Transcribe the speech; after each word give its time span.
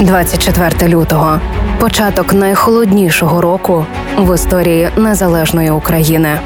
24 0.00 0.94
лютого 0.94 1.40
початок 1.80 2.32
найхолоднішого 2.32 3.40
року 3.40 3.86
в 4.18 4.34
історії 4.34 4.88
незалежної 4.96 5.70
України. 5.70 6.38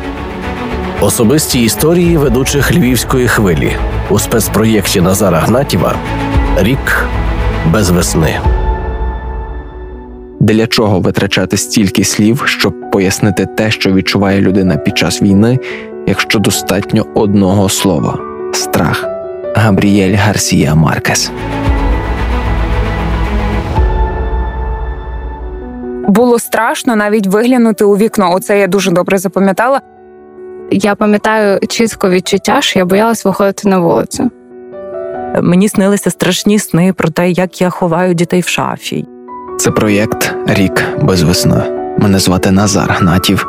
Особисті 1.00 1.62
історії 1.62 2.17
ведучих 2.17 2.72
львівської 2.75 3.28
хвилі 3.28 3.72
у 4.10 4.18
спецпроєкті 4.18 5.00
Назара 5.00 5.38
Гнатіва 5.38 5.94
Рік 6.58 7.06
без 7.72 7.90
весни. 7.90 8.40
Для 10.41 10.66
чого 10.66 11.00
витрачати 11.00 11.57
стільки 11.57 12.05
слів, 12.05 12.43
щоб 12.46 12.91
пояснити 12.91 13.46
те, 13.46 13.71
що 13.71 13.93
відчуває 13.93 14.41
людина 14.41 14.77
під 14.77 14.98
час 14.98 15.23
війни, 15.23 15.59
якщо 16.07 16.39
достатньо 16.39 17.07
одного 17.14 17.68
слова 17.68 18.18
страх. 18.52 19.07
Габріель 19.57 20.16
Гарсія 20.16 20.75
Маркес. 20.75 21.32
Було 26.14 26.39
страшно 26.39 26.96
навіть 26.96 27.27
виглянути 27.27 27.85
у 27.85 27.96
вікно. 27.96 28.35
Оце 28.35 28.59
я 28.59 28.67
дуже 28.67 28.91
добре 28.91 29.18
запам'ятала. 29.18 29.81
Я 30.71 30.95
пам'ятаю 30.95 31.61
чітко 31.68 32.11
відчуття, 32.11 32.61
що 32.61 32.79
я 32.79 32.85
боялась 32.85 33.25
виходити 33.25 33.69
на 33.69 33.79
вулицю. 33.79 34.31
Мені 35.43 35.69
снилися 35.69 36.11
страшні 36.11 36.59
сни 36.59 36.93
про 36.93 37.09
те, 37.09 37.31
як 37.31 37.61
я 37.61 37.71
ховаю 37.71 38.15
дітей 38.15 38.41
в 38.41 38.49
шафі. 38.49 39.07
Це 39.59 39.71
проєкт 39.71 40.35
Рік 40.47 40.85
без 41.03 41.23
весни. 41.23 41.63
Мене 41.99 42.19
звати 42.19 42.51
Назар 42.51 42.91
Гнатів. 42.91 43.47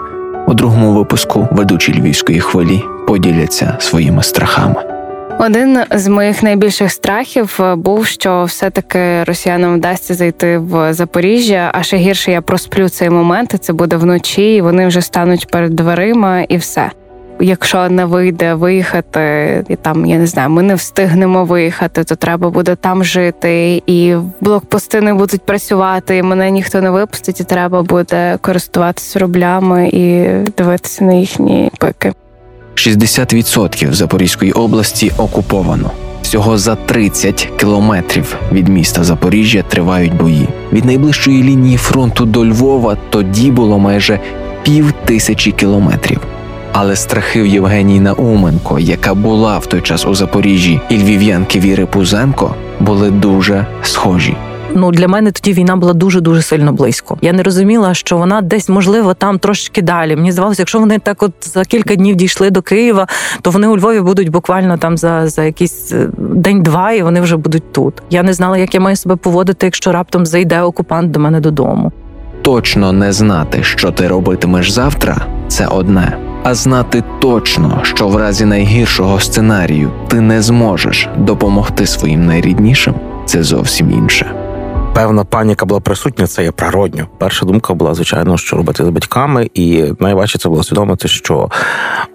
У 0.48 0.54
другому 0.54 0.94
випуску 0.94 1.48
ведучі 1.52 2.00
львівської 2.00 2.40
хвилі 2.40 2.84
поділяться 3.08 3.77
своїми 3.80 4.24
страхами. 4.24 4.95
Один 5.39 5.80
з 5.91 6.07
моїх 6.07 6.44
найбільших 6.44 6.91
страхів 6.91 7.59
е, 7.59 7.76
був, 7.76 8.05
що 8.05 8.43
все-таки 8.43 9.23
росіянам 9.23 9.76
вдасться 9.76 10.13
зайти 10.13 10.57
в 10.57 10.93
Запоріжжя, 10.93 11.71
а 11.73 11.84
ще 11.84 11.98
гірше 11.98 12.31
я 12.31 12.41
просплю 12.41 12.89
цей 12.89 13.09
момент. 13.09 13.54
і 13.54 13.57
Це 13.57 13.73
буде 13.73 13.95
вночі, 13.95 14.55
і 14.55 14.62
вони 14.62 14.87
вже 14.87 15.01
стануть 15.01 15.48
перед 15.48 15.76
дверима, 15.76 16.41
і 16.41 16.57
все. 16.57 16.91
Якщо 17.40 17.90
не 17.90 18.05
вийде 18.05 18.54
виїхати, 18.54 19.63
і 19.70 19.76
там 19.76 20.05
я 20.05 20.18
не 20.18 20.27
знаю, 20.27 20.49
ми 20.49 20.62
не 20.62 20.76
встигнемо 20.76 21.45
виїхати, 21.45 22.04
то 22.04 22.15
треба 22.15 22.49
буде 22.49 22.76
там 22.76 23.04
жити, 23.04 23.84
і 23.85 24.15
блокпости 24.41 25.01
не 25.01 25.13
будуть 25.13 25.41
працювати. 25.41 26.17
і 26.17 26.23
Мене 26.23 26.51
ніхто 26.51 26.82
не 26.82 26.90
випустить, 26.90 27.40
і 27.40 27.43
треба 27.43 27.84
буде 27.84 28.38
користуватися 28.41 29.20
рублями 29.20 29.90
і 29.93 30.27
дивитися 30.57 31.05
на 31.05 31.13
їхні 31.13 31.71
пики. 31.79 32.13
60% 32.76 33.93
Запорізької 33.93 34.51
області 34.51 35.12
окуповано. 35.18 35.91
Всього 36.21 36.57
за 36.57 36.76
30 36.76 37.49
кілометрів 37.57 38.35
від 38.51 38.67
міста 38.67 39.04
Запоріжжя 39.04 39.63
тривають 39.67 40.17
бої. 40.17 40.48
Від 40.73 40.85
найближчої 40.85 41.43
лінії 41.43 41.77
фронту 41.77 42.26
до 42.26 42.45
Львова 42.45 42.98
тоді 43.09 43.51
було 43.51 43.79
майже 43.79 44.20
пів 44.63 44.93
тисячі 45.05 45.51
кілометрів. 45.51 46.20
Але 46.71 46.95
страхи 46.95 47.41
в 47.41 47.48
Євгенії 47.48 47.99
Науменко, 47.99 48.79
яка 48.79 49.13
була 49.13 49.57
в 49.57 49.65
той 49.65 49.82
час 49.82 50.05
у 50.05 50.15
Запоріжжі, 50.15 50.82
і 50.89 50.98
львів'янки 50.98 51.60
Віри 51.60 51.85
Пузенко 51.85 52.55
були 52.79 53.12
дуже 53.12 53.65
схожі. 53.84 54.35
Ну 54.74 54.91
для 54.91 55.08
мене 55.08 55.32
тоді 55.32 55.54
війна 55.54 55.76
була 55.76 55.94
дуже 55.94 56.21
дуже 56.21 56.41
сильно 56.41 56.74
близько. 56.74 57.18
Я 57.21 57.34
не 57.34 57.44
розуміла, 57.44 57.94
що 57.94 58.18
вона 58.18 58.41
десь 58.41 58.70
можливо 58.70 59.13
там 59.13 59.40
трошки 59.40 59.82
далі. 59.82 60.16
Мені 60.16 60.32
здавалося, 60.32 60.62
якщо 60.62 60.80
вони 60.80 60.99
так, 60.99 61.24
от 61.24 61.32
за 61.41 61.66
кілька 61.66 61.96
днів 61.96 62.16
дійшли 62.16 62.49
до 62.49 62.62
Києва, 62.62 63.07
то 63.41 63.52
вони 63.52 63.68
у 63.68 63.77
Львові 63.77 64.02
будуть 64.02 64.30
буквально 64.30 64.78
там 64.78 64.97
за 64.97 65.28
за 65.28 65.44
якийсь 65.44 65.91
е, 65.91 66.09
день-два, 66.18 66.91
і 66.91 67.03
вони 67.03 67.22
вже 67.22 67.38
будуть 67.38 67.72
тут. 67.72 67.94
Я 68.09 68.24
не 68.24 68.34
знала, 68.34 68.57
як 68.57 68.74
я 68.74 68.80
маю 68.80 68.96
себе 68.96 69.16
поводити, 69.16 69.66
якщо 69.66 69.91
раптом 69.91 70.25
зайде 70.25 70.62
окупант 70.62 71.12
до 71.12 71.19
мене 71.19 71.40
додому. 71.40 71.91
Точно 72.41 72.91
не 72.91 73.13
знати, 73.13 73.63
що 73.63 73.91
ти 73.91 74.07
робитимеш 74.07 74.72
завтра, 74.72 75.18
це 75.47 75.68
одне. 75.68 76.18
А 76.44 76.53
знати 76.53 77.03
точно, 77.19 77.79
що 77.84 78.07
в 78.07 78.16
разі 78.16 78.45
найгіршого 78.45 79.19
сценарію 79.19 79.91
ти 80.07 80.22
не 80.22 80.41
зможеш 80.41 81.09
допомогти 81.18 81.85
своїм 81.85 82.25
найріднішим, 82.25 82.94
це 83.25 83.44
зовсім 83.44 83.91
інше. 83.91 84.44
Певна 84.95 85.23
паніка 85.23 85.66
була 85.66 85.79
присутня, 85.79 86.28
це 86.28 86.44
є 86.44 86.51
природньо. 86.51 87.07
Перша 87.17 87.45
думка 87.45 87.73
була, 87.73 87.94
звичайно, 87.94 88.38
що 88.38 88.57
робити 88.57 88.85
з 88.85 88.89
батьками, 88.89 89.50
і 89.53 89.83
найважче 90.00 90.38
це 90.38 90.50
було 90.50 90.61
усвідомити, 90.61 91.07
що 91.07 91.50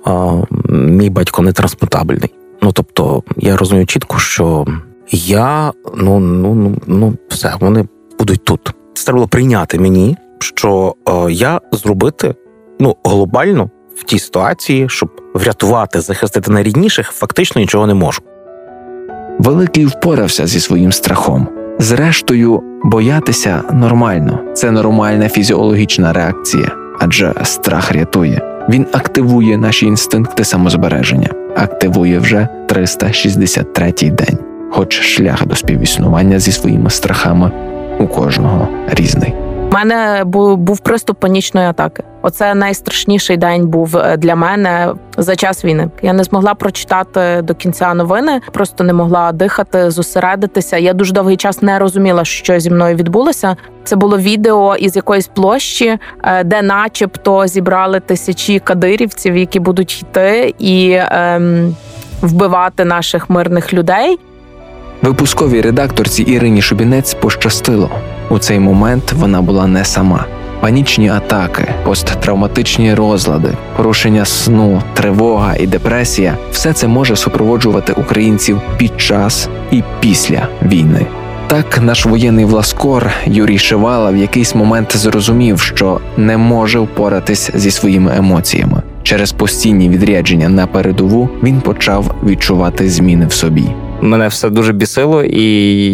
а, 0.04 0.36
мій 0.68 1.10
батько 1.10 1.42
не 1.42 1.52
трансмутабельний. 1.52 2.34
Ну 2.62 2.72
тобто, 2.72 3.22
я 3.36 3.56
розумію 3.56 3.86
чітко, 3.86 4.18
що 4.18 4.66
я 5.10 5.72
ну 5.94 6.18
ну 6.18 6.54
ну 6.54 6.76
ну 6.86 7.14
все, 7.28 7.54
вони 7.60 7.88
будуть 8.18 8.44
тут. 8.44 8.74
Це 8.94 9.04
треба 9.04 9.16
було 9.16 9.28
прийняти 9.28 9.78
мені, 9.78 10.16
що 10.38 10.94
а, 11.04 11.26
я 11.30 11.60
зробити 11.72 12.34
ну 12.80 12.96
глобально 13.04 13.70
в 13.96 14.04
тій 14.04 14.18
ситуації, 14.18 14.88
щоб 14.88 15.10
врятувати, 15.34 16.00
захистити 16.00 16.50
найрідніших, 16.50 17.10
фактично 17.10 17.60
нічого 17.60 17.86
не 17.86 17.94
можу. 17.94 18.22
Великий 19.38 19.86
впорався 19.86 20.46
зі 20.46 20.60
своїм 20.60 20.92
страхом. 20.92 21.59
Зрештою, 21.80 22.62
боятися 22.84 23.62
нормально, 23.72 24.38
це 24.54 24.70
нормальна 24.70 25.28
фізіологічна 25.28 26.12
реакція, 26.12 26.68
адже 26.98 27.34
страх 27.42 27.92
рятує. 27.92 28.40
Він 28.68 28.86
активує 28.92 29.58
наші 29.58 29.86
інстинкти 29.86 30.44
самозбереження, 30.44 31.28
активує 31.56 32.18
вже 32.18 32.48
363-й 32.68 34.10
день, 34.10 34.38
хоч 34.70 35.00
шлях 35.00 35.46
до 35.46 35.54
співіснування 35.54 36.38
зі 36.38 36.52
своїми 36.52 36.90
страхами 36.90 37.50
у 37.98 38.06
кожного 38.06 38.68
різний. 38.90 39.34
У 39.70 39.74
мене 39.74 40.24
був 40.56 40.78
приступ 40.78 41.20
панічної 41.20 41.66
атаки. 41.66 42.02
Оце 42.22 42.54
найстрашніший 42.54 43.36
день 43.36 43.66
був 43.66 43.96
е, 43.96 44.16
для 44.16 44.36
мене 44.36 44.94
за 45.16 45.36
час 45.36 45.64
війни. 45.64 45.90
Я 46.02 46.12
не 46.12 46.24
змогла 46.24 46.54
прочитати 46.54 47.42
до 47.42 47.54
кінця 47.54 47.94
новини, 47.94 48.40
просто 48.52 48.84
не 48.84 48.92
могла 48.92 49.32
дихати, 49.32 49.90
зосередитися. 49.90 50.76
Я 50.76 50.92
дуже 50.92 51.12
довгий 51.12 51.36
час 51.36 51.62
не 51.62 51.78
розуміла, 51.78 52.24
що 52.24 52.60
зі 52.60 52.70
мною 52.70 52.96
відбулося. 52.96 53.56
Це 53.84 53.96
було 53.96 54.18
відео 54.18 54.76
із 54.76 54.96
якоїсь 54.96 55.26
площі, 55.26 55.98
е, 56.24 56.44
де, 56.44 56.62
начебто, 56.62 57.46
зібрали 57.46 58.00
тисячі 58.00 58.58
кадирівців, 58.58 59.36
які 59.36 59.60
будуть 59.60 60.02
йти 60.02 60.54
і 60.58 60.98
ем, 61.00 61.76
вбивати 62.22 62.84
наших 62.84 63.30
мирних 63.30 63.72
людей. 63.72 64.18
Випусковій 65.02 65.60
редакторці 65.60 66.22
Ірині 66.22 66.62
Шубінець 66.62 67.14
пощастило. 67.14 67.90
У 68.30 68.38
цей 68.38 68.60
момент 68.60 69.12
вона 69.12 69.42
була 69.42 69.66
не 69.66 69.84
сама. 69.84 70.24
Панічні 70.60 71.08
атаки, 71.08 71.64
посттравматичні 71.84 72.94
розлади, 72.94 73.48
порушення 73.76 74.24
сну, 74.24 74.82
тривога 74.94 75.56
і 75.56 75.66
депресія 75.66 76.36
все 76.52 76.72
це 76.72 76.88
може 76.88 77.16
супроводжувати 77.16 77.92
українців 77.92 78.60
під 78.78 79.00
час 79.00 79.48
і 79.70 79.82
після 80.00 80.48
війни. 80.62 81.06
Так, 81.46 81.82
наш 81.82 82.06
воєнний 82.06 82.44
власкор 82.44 83.10
Юрій 83.26 83.58
Шивала 83.58 84.10
в 84.10 84.16
якийсь 84.16 84.54
момент 84.54 84.96
зрозумів, 84.96 85.60
що 85.60 86.00
не 86.16 86.36
може 86.36 86.78
впоратись 86.78 87.50
зі 87.54 87.70
своїми 87.70 88.16
емоціями. 88.16 88.82
Через 89.02 89.32
постійні 89.32 89.88
відрядження 89.88 90.48
на 90.48 90.66
передову 90.66 91.28
він 91.42 91.60
почав 91.60 92.14
відчувати 92.24 92.90
зміни 92.90 93.26
в 93.26 93.32
собі. 93.32 93.70
Мене 94.00 94.28
все 94.28 94.50
дуже 94.50 94.72
бісило, 94.72 95.24
і 95.24 95.42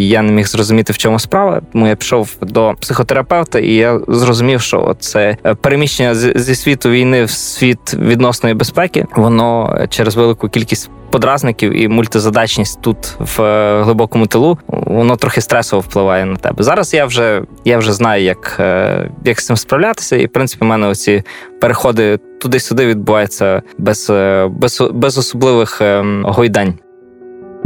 я 0.08 0.22
не 0.22 0.32
міг 0.32 0.46
зрозуміти, 0.46 0.92
в 0.92 0.98
чому 0.98 1.18
справа. 1.18 1.60
Тому 1.72 1.86
я 1.86 1.96
пішов 1.96 2.30
до 2.42 2.74
психотерапевта, 2.80 3.58
і 3.58 3.72
я 3.72 4.00
зрозумів, 4.08 4.60
що 4.60 4.96
це 5.00 5.36
переміщення 5.60 6.14
зі 6.14 6.54
світу 6.54 6.90
війни 6.90 7.24
в 7.24 7.30
світ 7.30 7.94
відносної 7.94 8.54
безпеки, 8.54 9.06
воно 9.16 9.78
через 9.90 10.16
велику 10.16 10.48
кількість 10.48 10.90
подразників 11.10 11.82
і 11.82 11.88
мультизадачність 11.88 12.80
тут 12.80 12.96
в 13.18 13.42
е, 13.42 13.82
глибокому 13.82 14.26
тилу, 14.26 14.58
воно 14.68 15.16
трохи 15.16 15.40
стресово 15.40 15.80
впливає 15.80 16.24
на 16.24 16.36
тебе. 16.36 16.64
Зараз 16.64 16.94
я 16.94 17.06
вже 17.06 17.42
я 17.64 17.78
вже 17.78 17.92
знаю, 17.92 18.22
як 18.22 18.56
е, 18.60 19.10
як 19.24 19.40
з 19.40 19.46
цим 19.46 19.56
справлятися, 19.56 20.16
і 20.16 20.26
в 20.26 20.32
принципі 20.32 20.64
в 20.64 20.68
мене 20.68 20.86
оці 20.86 21.22
переходи 21.60 22.18
туди-сюди 22.40 22.86
відбуваються 22.86 23.62
без, 23.78 24.10
е, 24.10 24.48
без, 24.50 24.82
без 24.92 25.18
особливих 25.18 25.80
ем, 25.80 26.24
гойдань. 26.28 26.74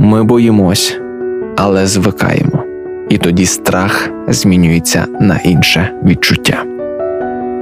Ми 0.02 0.24
боїмось, 0.24 0.98
але 1.56 1.86
звикаємо, 1.86 2.64
і 3.08 3.18
тоді 3.18 3.46
страх 3.46 4.10
змінюється 4.28 5.06
на 5.20 5.38
інше 5.38 5.92
відчуття. 6.04 6.64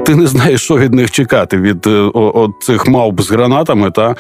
Ти 0.08 0.14
не 0.14 0.26
знаєш, 0.26 0.62
що 0.62 0.78
від 0.78 0.94
них 0.94 1.10
чекати 1.10 1.56
від 1.56 1.86
е, 1.86 1.90
о, 1.90 2.10
о, 2.14 2.48
цих 2.60 2.88
мавп 2.88 3.20
з 3.20 3.30
гранатами. 3.30 3.90
Та 3.90 4.14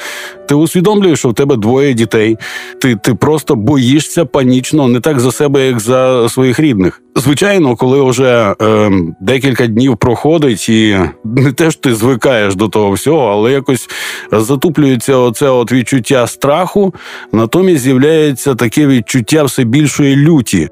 ти 0.48 0.54
усвідомлюєш, 0.54 1.18
що 1.18 1.28
в 1.28 1.34
тебе 1.34 1.56
двоє 1.56 1.94
дітей. 1.94 2.36
Ти 2.80 2.96
ти 2.96 3.14
просто 3.14 3.54
боїшся 3.56 4.24
панічно, 4.24 4.88
не 4.88 5.00
так 5.00 5.20
за 5.20 5.32
себе, 5.32 5.66
як 5.66 5.80
за 5.80 6.28
своїх 6.28 6.60
рідних. 6.60 7.02
Звичайно, 7.16 7.76
коли 7.76 8.10
вже 8.10 8.54
е, 8.62 8.90
декілька 9.20 9.66
днів 9.66 9.96
проходить, 9.96 10.68
і 10.68 10.98
не 11.24 11.52
те 11.52 11.70
ж 11.70 11.82
ти 11.82 11.94
звикаєш 11.94 12.54
до 12.54 12.68
того 12.68 12.90
всього, 12.90 13.26
але 13.26 13.52
якось 13.52 13.88
затуплюється 14.32 15.16
оце 15.16 15.48
от 15.48 15.72
відчуття 15.72 16.26
страху. 16.26 16.94
Натомість 17.32 17.82
з'являється 17.82 18.54
таке 18.54 18.86
відчуття 18.86 19.44
все 19.44 19.64
більшої 19.64 20.16
люті. 20.16 20.68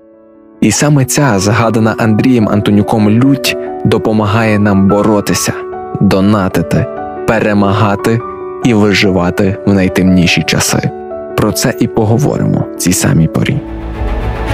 І 0.61 0.73
саме 0.73 1.05
ця 1.05 1.39
згадана 1.39 1.95
Андрієм 1.99 2.49
Антонюком 2.49 3.11
лють 3.11 3.57
допомагає 3.87 4.59
нам 4.59 4.89
боротися, 4.89 5.53
донатити, 6.01 6.87
перемагати 7.27 8.21
і 8.65 8.75
виживати 8.75 9.57
в 9.67 9.75
найтемніші 9.75 10.43
часи. 10.43 10.91
Про 11.37 11.53
це 11.53 11.75
і 11.81 11.87
поговоримо 11.87 12.65
в 12.75 12.77
цій 12.77 12.93
самій 12.93 13.29
порі. 13.29 13.61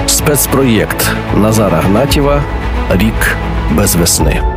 Спецпроєкт 0.07 1.11
Назара 1.43 1.81
Гнатєва 1.81 2.43
Рік 2.91 3.37
без 3.77 3.97
весни. 3.97 4.52